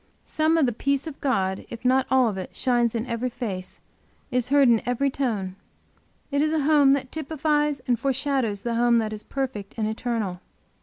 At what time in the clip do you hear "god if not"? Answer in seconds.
1.21-2.07